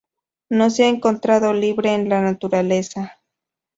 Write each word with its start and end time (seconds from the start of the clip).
No 0.49 0.71
se 0.71 0.85
ha 0.85 0.87
encontrado 0.87 1.53
libre 1.53 1.93
en 1.93 2.09
la 2.09 2.23
naturaleza. 2.23 3.19